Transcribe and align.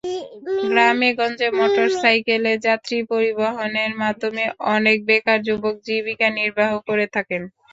গ্রামে–গঞ্জে 0.65 1.47
মোটরসাইকেলে 1.57 2.51
যাত্রী 2.65 2.97
পরিবহনের 3.11 3.91
মাধ্যমে 4.01 4.43
অনেক 4.73 4.97
বেকার 5.07 5.39
যুবক 5.47 5.75
জীবিকা 5.87 6.27
নির্বাহ 6.39 6.71
করে 6.87 7.05
থাকেন। 7.15 7.41